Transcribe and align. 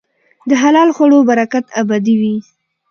د 0.49 0.51
حلال 0.61 0.89
خوړو 0.95 1.19
برکت 1.29 1.65
ابدي 1.81 2.15
وي. 2.21 2.35